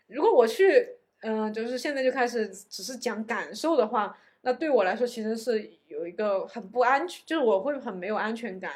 [0.08, 0.88] 如果我去，
[1.21, 5.67] 嗯、就是现在就开始只是讲感受的话，那对我来说其实是
[5.98, 8.72] 有一个很不安全，就是我会很没有安全感，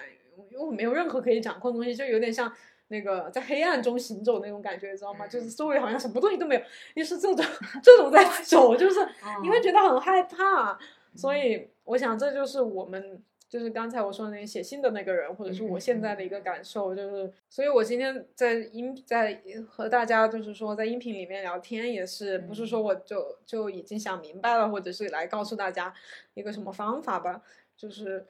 [0.50, 2.52] 因为我没有任何可以掌控的东西，就有点像
[2.88, 5.28] 那个在黑暗中行走那种感觉，知道吗？
[5.28, 6.62] 就是周围好像什么东西都没有，
[6.96, 7.46] 就是这种
[7.84, 9.00] 这种在走，就是
[9.44, 10.78] 你会觉得很害怕。
[11.16, 25.94] 所以我想这就是我们就是刚才我说的那个写信的那个人，或者是我现在的一嗯个感受，就是，所以我今天在音在和大家就是说在音频里面聊天，也是不是说我就就已经想明白了，或者是来告诉大家
[26.34, 27.42] 一个什么方法吧，
[27.76, 28.26] 就是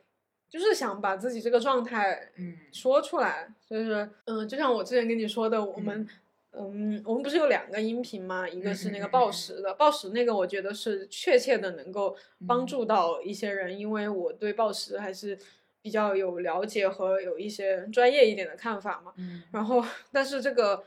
[0.49, 2.57] 就是想把自己这个状态嗯。
[2.71, 6.07] 说出来，就是嗯，就像我之前跟你说的，我们。
[6.53, 8.47] 嗯，我们不是有两个音频吗？
[8.47, 12.15] 一个是那个报时的，报时那个我觉得是确切的能够
[12.47, 15.37] 帮助到一些人，因为我对报时还是
[15.81, 19.13] 比较有了解和有一些专业一点的看法嘛。
[19.17, 20.83] 嗯然后，但是这个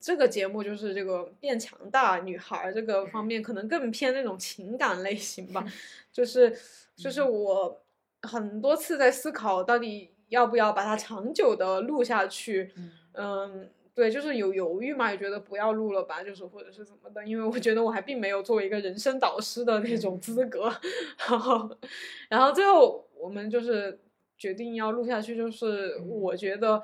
[0.00, 5.64] 这个节目就是这个变强大女孩这个方面，可能更偏那种情感类型吧。
[6.12, 6.56] 就是
[6.96, 7.80] 就是我
[8.22, 12.72] 很多次在思考，到底要不要把它长久的录下去。
[12.76, 20.72] 嗯嗯，对，就是有犹豫嘛，也觉得不要录了吧，就是或者是怎么的，因为我觉得我还并没有作为一个人生导师的那种资格，
[21.28, 21.78] 然后，
[22.28, 24.00] 然后最后我们就是
[24.36, 26.08] 决定要录下去，就是嗯。
[26.08, 26.82] 我觉得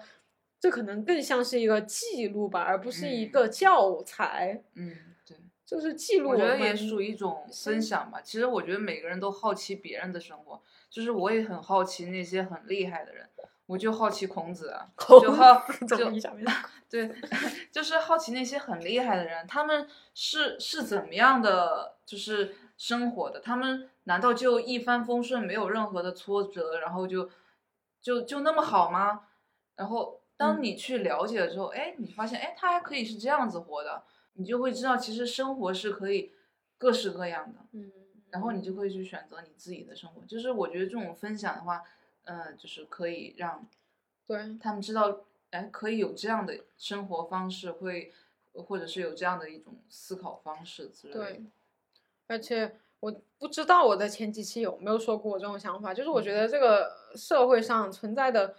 [0.60, 3.30] 这可能更像是一个记录吧，而不是一嗯。
[3.32, 4.94] 个教材，嗯，
[5.26, 5.36] 对。
[5.66, 8.20] 就是记录我觉得也属于一种分享吧。
[8.20, 13.28] 其实我觉得每个人都好奇别人的生活，就是我也很好奇那些很厉害的人，
[13.70, 16.10] 我就好奇孔子啊， 就好就
[16.90, 17.08] 对，
[17.70, 23.38] 就是好奇那些很厉害的人，他们是是怎么样的，就是生活的？
[23.38, 27.30] 他们难道就一帆风顺，没有任何的挫折，然后就
[28.02, 29.20] 就就那么好吗？
[29.76, 34.02] 然后当嗯你去了解了之后，哎，你发现，哎，他还可以是这样子活的，
[34.32, 36.32] 你就会知道，其实生活是可以
[36.76, 37.60] 各式各样的。
[37.70, 37.92] 嗯，
[38.30, 40.22] 然后你就会去选择你自己的生活。
[40.26, 41.84] 就是我觉得这种分享的话，嗯、
[42.56, 43.66] 就是可以让
[44.26, 48.12] 对，他们知道，哎，可以有这样的生活方式，会
[48.52, 51.20] 或者是有这样的一种思考方式之类的。
[51.20, 51.44] 对，
[52.26, 58.54] 而且我不知道我在前几期有没有说过我这种想法，就是我觉得这个社会上存在的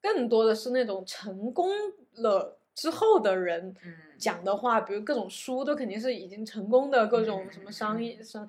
[0.00, 1.68] 更多的是那种成功
[2.14, 3.94] 了之后的人嗯。
[4.20, 8.46] 讲的话，比如各种书都肯定是已经成功的各种什么商业商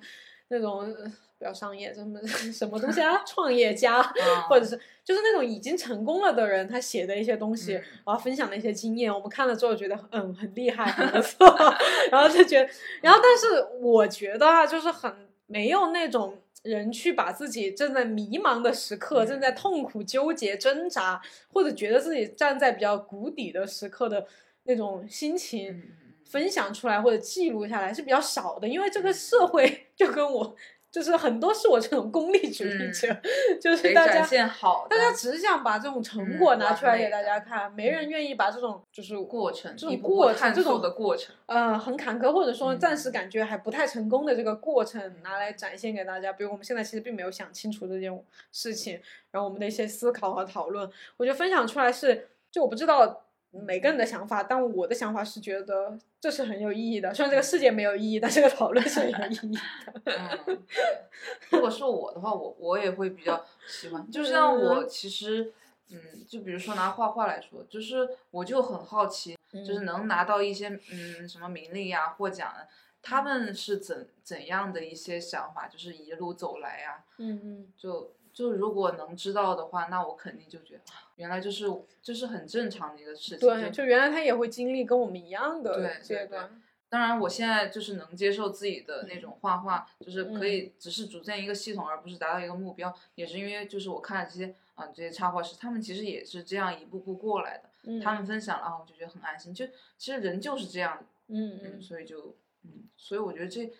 [0.52, 2.20] 那种呃不要商业什么
[2.52, 3.96] 什么东西啊，创业家。
[3.96, 4.12] 啊
[4.48, 11.46] 或者是就是那种已经成功了的人，他写的一些东西，嗯然后分享的一些经验，我们看了之后觉得嗯很厉害，很不 错，
[12.12, 12.68] 然后就觉得，
[13.00, 15.12] 然后但是我觉得啊，就是很
[15.46, 21.20] 没有那种人去把自己正在迷茫的时刻，嗯正在痛苦纠结挣扎，
[21.52, 24.26] 或者觉得自己站在比较谷底的时刻的
[24.64, 25.82] 那种心情。
[26.32, 30.56] 分享出来或者记录下来是比较少的，因为这个社会就跟我
[30.90, 33.14] 就是很多是我这种功利主义者，
[33.60, 41.34] 就是大家展现好大家只是想把这种成嗯果拿出来给大家看，没人愿意把这种就是过程，这种过程这种的过程。
[41.46, 46.32] 呃很坎坷或者说暂时嗯感觉还不太成功的这个过程拿来展现给大家。
[46.32, 48.10] 比如我们现在其实并没有想清楚这件
[48.50, 57.12] 事情，然后我们的一些思考和讨论，我觉得分享出来是，就我不知道每个人的想法，但我的想法是觉得这是很有意义的。
[57.12, 60.02] 虽然这个世界没有意义，但这个讨论是很有意义的。
[60.46, 60.62] 嗯，
[61.50, 64.08] 如果是我的话，我我也会比较喜欢。
[64.08, 65.52] 就像我嗯其实，
[65.90, 72.68] 嗯，就比如说拿画画来说，就是我就很好奇，就是嗯能拿到一些嗯什么名利呀、获奖的，
[73.02, 81.66] 他们是怎怎样的一些想法，就是一路走来呀、嗯嗯，就就如果能知道的话，那我肯定就觉得，啊原来就是
[82.00, 83.38] 就是很正常的一个事情。
[83.38, 86.62] 对，就原来他也会经历跟我们一样的对对对阶段。
[86.88, 99.54] 当然，我现在就是能接受自己的那种画画，就是可嗯以只是组建一个系统，而不是达到一个目标，也是因为就是我看了这些啊、这些插画师，他们其实也是这样一步步过来的，嗯，他们分享了啊，我就觉得很安心。
[99.54, 99.66] 就
[99.96, 103.72] 其实人就是这样，嗯，所以就嗯，所以我觉得这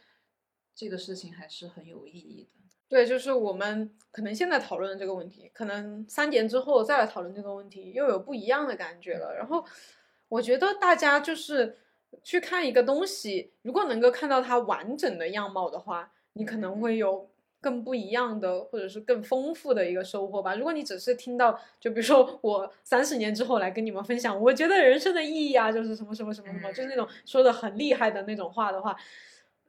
[0.75, 2.62] 这个事情还是很有意义的。
[2.93, 9.35] 对，就是我们可能现在讨论的这个问题，可能三年之后再来讨论这个问题，又有不一样的感觉了。
[9.35, 9.65] 然后
[10.29, 11.79] 我觉得大家就是
[12.23, 17.31] 去看一个东西，如果能够看到它完整的样貌的话，你可能会有
[17.63, 20.55] 更不一样的，或者是更丰富的一个收获吧。
[20.55, 28.95] 如果你只是听到，就比如说我三十年之后来跟你们分享，我觉得人生的意义啊，就是什么什么什么什么，就是那种说的很厉害的那种话的话，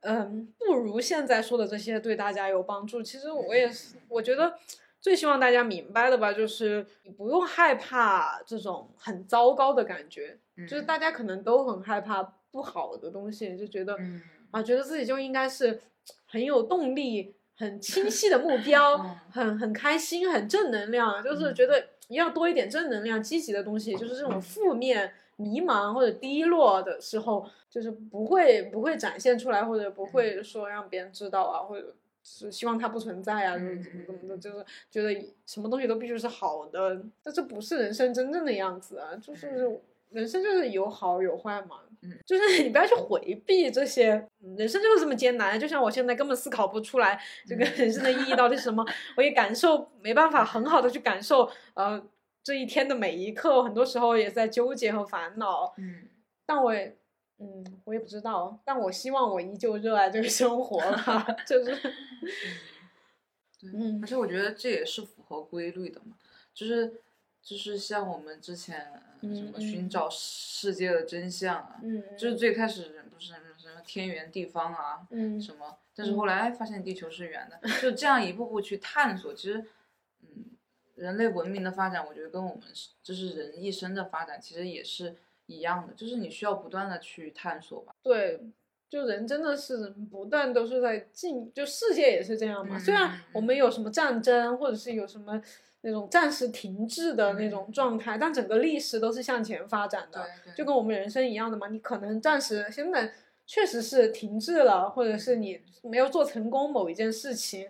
[0.03, 3.01] 嗯，不如现在说的这些对大家有帮助。
[3.01, 4.53] 其实我也是，我觉得
[4.99, 10.37] 最希望大家明白的吧，就是你不用害怕这种很糟糕的感觉，
[10.67, 10.85] 就是嗯。
[10.85, 15.81] 大家可能都很害怕不好的东西，就觉得、嗯啊，觉得自己就应该是
[16.25, 39.79] 很有动力、很清晰的目标， 嗯很很开心、很正能量，就是觉得要多一点正能量、积极的东西，就是这种负面、迷茫或者低落的时候，就是不会不会展现出来，或者不会说让别人知道啊，或者是希望它不存在啊，就是怎么怎么的，就是觉得什么东西都必须是好的，但这不是人生真正的样子啊，就是
[40.11, 44.09] 人生就是有好有坏嘛，嗯，就是 你不要去回避这些，
[44.55, 48.85] 人生就是这么艰难，就像我现在根本思考不出来这个人生的意义到底是什么，
[49.17, 51.99] 我也感受没办法很好的去感受，呃，
[52.43, 56.07] 这一天的每一刻，很多时候也在纠结和烦恼，嗯，
[56.45, 56.97] 但我也。
[57.39, 61.75] 嗯，我也不知道，但我希望我依旧热爱这个生活吧， 就是，
[63.59, 66.15] 对，嗯而且我觉得这也是符合规律的嘛，
[66.53, 67.01] 就是
[67.41, 69.89] 就是像我们之前呃什么嗯寻。
[69.89, 79.65] 找世界的真相啊，嗯，就是最开始不是什么什么天圆地方啊，嗯什么，但是后来哎发现地球是圆的，就这样一步步去探索，其实，嗯，
[80.95, 85.15] 人类文明的发展，我觉得跟我们是就是人一生的发展其实也是
[85.47, 87.93] 一样的，就是你需要不断的去探索吧。
[88.01, 88.39] 对，
[88.89, 92.77] 就人真的是不断都是在进，就世界也是这样嘛。
[92.77, 95.41] 虽然我们有什么战争，或者是有什么
[95.81, 101.67] 那种暂时停滞的那种状态，但整个历史都是向前发展的，对就跟我们人生一样的嘛。
[101.67, 103.11] 你可能暂时现在
[103.45, 107.67] 确实是停滞了，或者是你没有做成功某一件事情，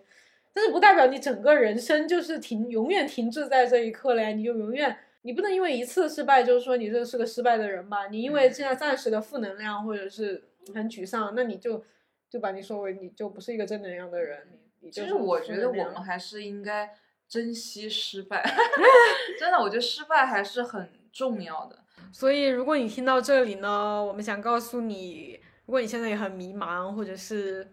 [0.54, 4.96] 但是不代表你整个人生就是停永远停滞在这一刻了呀，你就永远。
[5.22, 8.06] 你不能因为一次失败，就是说你这是个失败的人吧？
[8.08, 11.82] 你因为现在暂时的负能量或者是很沮丧，那你就
[12.30, 14.46] 就把你说为你就不是一个正能量的人。
[14.52, 16.90] 你你其实就是我觉得我们还是应该
[17.26, 18.44] 珍惜失败，
[19.40, 21.78] 真的，我觉得失败还是很重要的。
[22.12, 27.66] 所以，如果你听到这里呢，我们想告诉你，如果你现在也很迷茫，或者是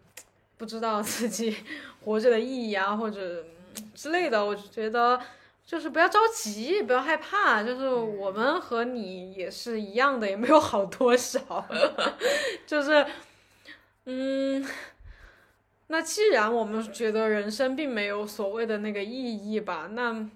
[0.61, 1.57] 不知道自己
[2.05, 3.43] 活着的意义啊，或者
[3.77, 5.19] 嗯之类的，我就觉得
[5.65, 11.65] 就是不要着急，不要害怕，就是我们和你也是一样的，也没有好多少，
[12.67, 13.03] 就是
[14.05, 14.63] 嗯。
[15.87, 20.29] 那既然我们觉得人生并没有所谓的那个意义吧，那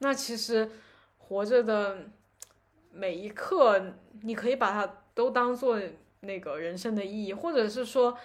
[0.00, 0.68] 那其实
[1.18, 1.98] 活着的
[2.92, 5.80] 每一刻，你可以把它都当做
[6.20, 8.18] 那个人生的意义，或者是说，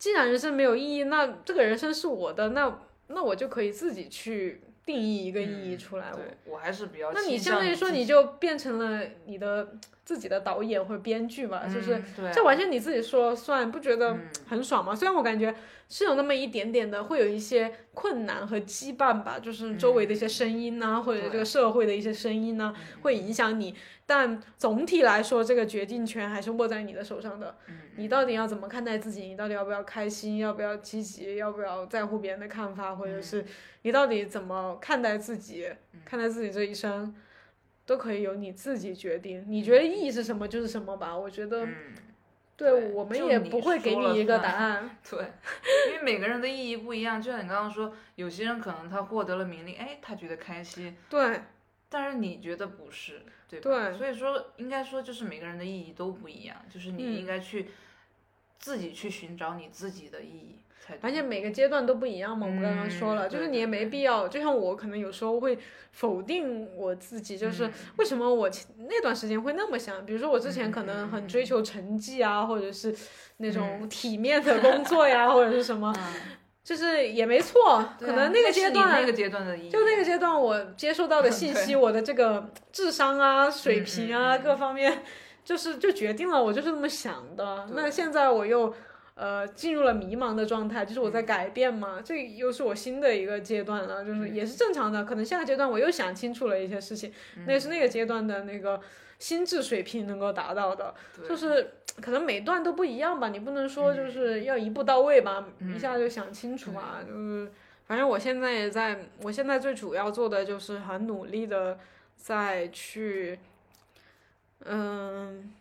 [0.00, 6.10] 既然人生没有意义，那这个人生是我的，那那我就可以自己去定义一个意义出来。
[6.10, 9.76] 我我还是比较那你相当于说，你就变成了你的
[10.10, 12.02] 自己的导演或者编剧嘛，就是
[12.34, 14.92] 这完全你自己说了算，不觉得嗯很爽吗？
[14.92, 15.54] 虽然我感觉
[15.88, 23.72] 是有那么一点点的，会有一些困难和羁绊吧，就是周围的一些声音呐、或者这个社会的一些声音呐、会影响你。
[24.04, 27.56] 但总体来说，这个决定权还是握在你的手上的。
[27.68, 29.22] 嗯你到底要怎么看待自己？
[29.26, 30.38] 你到底要不要开心？
[30.38, 31.36] 要不要积极？
[31.36, 32.96] 要不要在乎别人的看法？
[32.96, 33.44] 或者嗯是
[33.82, 35.68] 你到底怎么看待自己？
[36.04, 37.14] 看待自己这一生，
[37.90, 39.44] 都可以由你自己决定。
[39.48, 41.18] 你觉得意义是什么就是什么吧。
[41.18, 41.74] 我觉得，嗯，
[42.56, 44.96] 对对我们也不会给你一个答案。
[45.10, 45.18] 对，
[45.88, 47.20] 因为每个人的意义不一样。
[47.20, 51.40] 就像你刚刚说，有些人可能他获得了名利，哎，他觉得开心，对，
[51.88, 53.88] 但是你觉得不是，对吧？
[53.88, 57.70] 对所以说应该说就是每个人的意义都不一样，就是你嗯应该去
[58.60, 60.60] 自己去寻找你自己的意义
[61.00, 65.58] 而且每个阶段都不一样嘛，我们刚刚说了，嗯就是你也没必要，就像我可能有时候会
[65.92, 67.72] 否定我自己，就是嗯。
[67.96, 72.94] 为什么我前那段时间会那么想，比如说我之前可能很追求成绩啊，或者是
[73.38, 76.14] 那种体面的工作呀，或者是什么，嗯，
[76.62, 85.02] 就是也没错，啊可能那个阶段那个阶段的，就那个阶段，我接受到的信息，我的这个智商啊、水平啊、各方面，
[85.44, 87.66] 就是就决定了我就是那么想的。
[87.72, 88.72] 那现在我又
[89.20, 95.04] 呃进入了迷茫的状态，就是我嗯在改变嘛，这又是我新的一个阶段了，就是嗯也是正常的。
[95.04, 97.12] 可能下个阶段我又想清楚了一些事情，
[97.46, 98.80] 那是那个阶段的那个
[99.18, 100.94] 心智水平能够达到的。
[101.28, 107.52] 就是可能每段都不一样吧，你不能说嗯就是要一步到位吧，一下就想清楚啊，嗯就是
[107.86, 111.78] 反正我现在也在，我现在最主要做的就是很努力的
[112.16, 113.38] 在去，
[114.64, 115.52] 嗯。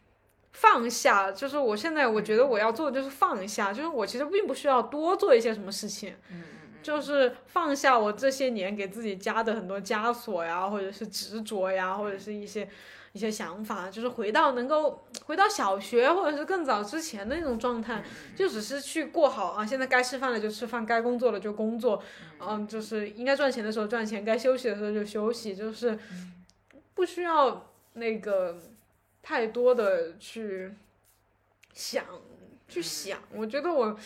[0.62, 6.14] 放下，就是我现在我觉得我要做的就是放下，就是我其实并不需要多做一些什么事情，
[6.84, 12.68] 就是放下我这些年给自己加的很多枷锁呀，或者是执着呀，或者是一些
[13.14, 18.04] 一些想法，就是回到能够回到小学或者是更早之前的那种状态，
[18.36, 22.04] 就只是去过好啊，现在该吃饭了就吃饭，该工作了就工作，
[22.40, 25.98] 嗯，就是应该赚钱的时候赚钱，该休息的时候就休息，就是
[26.94, 28.58] 不需要那个
[29.22, 30.74] 太多的去
[31.74, 32.04] 想
[32.68, 33.98] 去想，我觉得我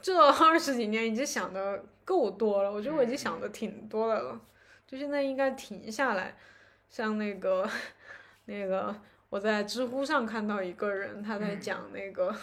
[0.00, 4.40] 这 二十几年已经想的够多了，我觉得我已经想的挺多的了，
[4.86, 6.36] 就现在应该停下来，
[6.90, 7.68] 像那个
[8.46, 8.94] 那个
[9.28, 12.34] 我在知乎上看到一个人他在讲那个。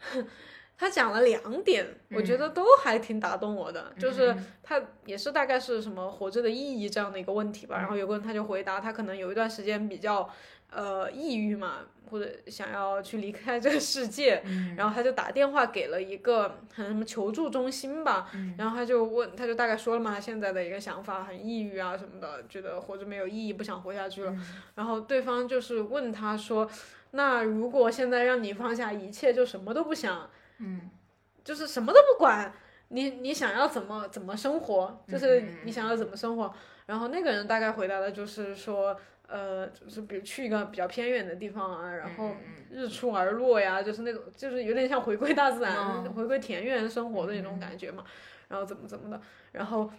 [0.00, 0.24] 他
[0.76, 4.46] 他讲了两点，我觉得都还挺打动我的，就是嗯。
[4.60, 7.78] 他也是大概是什么活着的意义这样的一个问题吧。
[7.78, 10.28] 然后有个人他就回答，他可能有一段时间比较
[10.74, 11.78] 呃抑郁嘛，
[12.10, 14.42] 或者想要去离开这个世界，
[14.76, 24.36] 然后他就打电话给了一个很什么求助中心吧，然后他就问，他就大概说了嘛，他现在的一个想法很抑郁啊什么的，觉得活着没有意义，不想活下去了。
[24.74, 26.68] 然后对方就是问他说，
[27.12, 30.90] 那如果现在让你放下一切，就什么都不想，嗯，
[31.42, 32.52] 就是什么都不管，
[32.88, 36.52] 你你想要怎么怎么生活，就是你想要怎么生活。
[36.86, 38.94] 然后那个人大概回答的就是说，
[39.28, 42.32] 呃，就是比如去一个比较偏远的地方啊，然后
[42.70, 48.04] 日出而落呀，就是那种就是有点像回归大自然、回归田园生活的那种感觉嘛。
[48.46, 49.20] 然后怎么怎么的，
[49.52, 49.90] 然后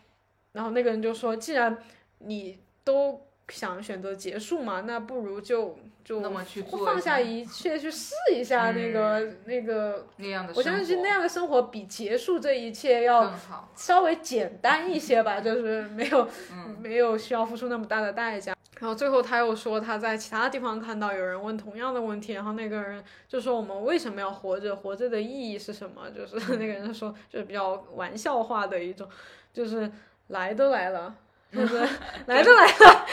[0.52, 1.76] 然后那个人就说，既然
[2.20, 3.20] 你都
[3.50, 10.08] 想选择结束嘛，那不如就就那么去做放下一切，去试一下那个、那个。
[10.18, 13.34] 那样的我相信那样的生活比结束这一切要。
[13.76, 18.55] 稍微简单一些吧，就是没有、嗯没有需要付出那么大的代价。
[18.86, 24.76] 然后最后他又说他在其他地方看到有人问同样的问题，然后那个人就说我们为什么要活着？
[24.76, 26.08] 活着的意义是什么？
[26.12, 29.10] 就是 那个人说就是比较玩笑话的一种，
[29.52, 29.92] 就是
[30.28, 31.16] 来都来了。
[31.52, 31.80] 就是
[32.28, 33.06] 来都来了，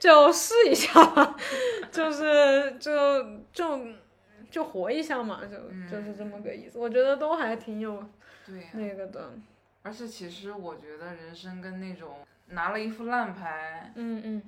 [0.00, 1.36] 就试一下吧，
[1.92, 3.22] 就是就
[3.52, 3.78] 就
[4.50, 5.56] 就活一下嘛，就
[5.88, 6.76] 就是这么个意思。
[6.76, 8.02] 我觉得都还挺有
[8.72, 9.30] 那个的，
[9.82, 12.16] 而且其实我觉得人生跟那种
[12.46, 14.42] 拿了一副烂牌，嗯嗯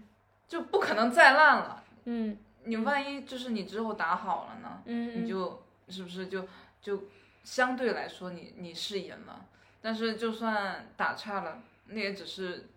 [0.48, 1.84] 就不可能再烂了。
[2.04, 6.46] 嗯你万一就是你之后打好了呢，嗯你就是不是就
[6.80, 7.04] 就
[7.42, 9.44] 相对来说你你是赢了，
[9.80, 12.68] 但是就算打差了，那也只是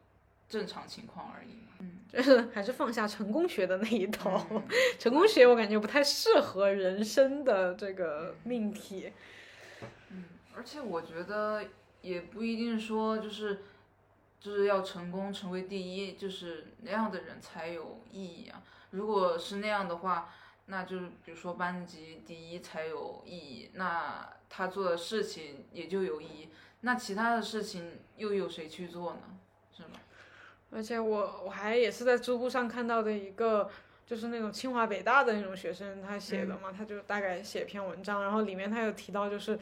[0.49, 1.67] 正常情况而已嘛。
[1.79, 4.43] 嗯，就是还是放下成功学的那一套。
[4.49, 4.63] 嗯
[4.97, 9.11] 成功学我感觉不太适合人生的这个命题。
[10.09, 10.23] 嗯
[10.55, 11.63] 而且我觉得
[12.01, 13.61] 也不一定说就是
[14.45, 18.61] 就是要成功成为第一，就是那样的人才有意义啊。
[18.91, 20.31] 如果是那样的话，
[20.67, 26.49] 那就是比如说班级第一才有意义，那他做的事情也就有意义。
[26.81, 29.21] 那其他的事情又有谁去做呢？
[29.75, 29.93] 是吗？
[30.69, 33.71] 而且我我还也是在知乎上看到的一个，
[34.05, 39.57] 就是那种清华北大的那种学生他写的嘛，他就大概写篇文章，然后里面他有提到就是。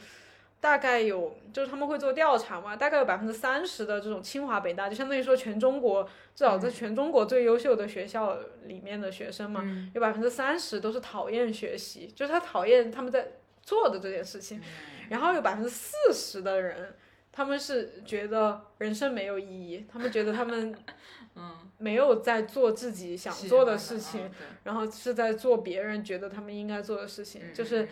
[0.64, 9.62] 大概有，就是他们会做调查嘛，大概有百分之三十的这种清华北大，就相当于说全中国至少在全中国最优秀的学校里面的学生嘛，
[9.94, 14.62] 有百分之三十都是讨厌学习，就是他讨厌他们在做的这件事情，
[15.10, 16.96] 然后有百分之四十的人，
[17.30, 20.74] 他们是觉得人生没有意义，他们觉得他们
[21.36, 21.58] 嗯。
[21.80, 24.32] 没有在做自己想做的事情，
[24.64, 27.86] 然后是在做别人觉得他们应该做的事情，嗯就是，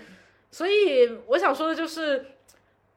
[0.49, 2.25] 所以我想说的就是，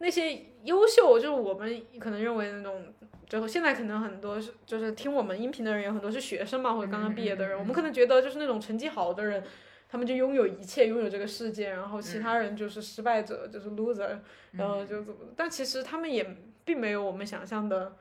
[0.04, 2.92] 那些优秀，就是我们可能认为那种，
[3.26, 9.42] 就现在可能很多是就是听我们音频的人有很多是学生嘛，或者刚刚毕业的人，我们可能觉得就是那种成绩好的人，
[9.88, 14.18] 他们就拥有一切，拥有这个世界，然后其他人就是失败者，就是 loser，
[14.52, 17.96] 然后就怎么，但其实他们也并没有我们想象的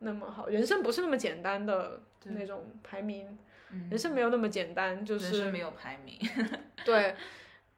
[0.00, 3.38] 那么好，人生不是那么简单的那种排名。
[3.88, 6.18] 人生没有那么简单，就是没有排名。
[6.84, 7.14] 对，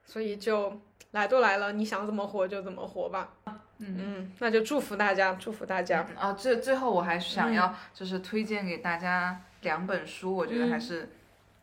[0.03, 0.81] 所以就
[1.15, 3.29] 来都来了，你想怎么活就怎么活吧。
[3.77, 6.05] 嗯嗯那就祝福大家，祝福大家。
[6.19, 11.09] 啊，最最后我还想要就是推荐给大家两本书，我觉得还是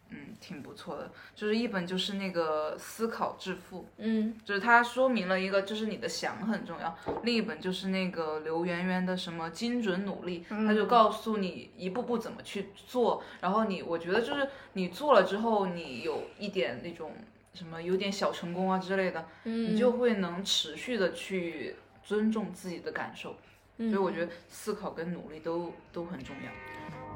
[0.08, 1.10] 嗯挺不错的。
[1.34, 17.12] 就是一本就是那个《思考致富》，嗯就是它说明了一个就是你的想很重要，另一本就是那个刘媛媛的什么精准努力，他就告诉你一步步怎么去做，然后你我觉得就是你做了之后，你有一点那种
[17.54, 23.36] 什么有点小成功啊之类的，你就会能持续的去尊重自己的感受，
[23.78, 26.50] 所以我觉得思考跟努力都都很重要。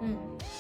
[0.03, 0.15] 嗯，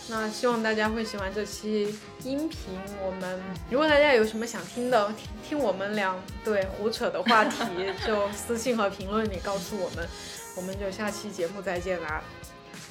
[0.08, 2.80] 那希望大家会喜欢这期音频。
[3.04, 3.38] 我们
[3.70, 7.62] 如果大家有什么想听的，听听我们俩对胡扯的话题，
[8.06, 10.08] 就私信和评论里告诉我们。
[10.56, 12.24] 我们就下期节目再见啦，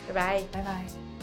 [0.07, 0.43] 拜拜。
[0.51, 1.14] 拜拜。